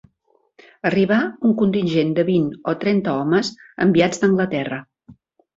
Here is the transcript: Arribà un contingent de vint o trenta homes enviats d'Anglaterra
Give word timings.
Arribà 0.89 1.17
un 1.49 1.53
contingent 1.59 2.15
de 2.21 2.25
vint 2.31 2.49
o 2.71 2.75
trenta 2.85 3.13
homes 3.21 3.55
enviats 3.89 4.25
d'Anglaterra 4.25 4.85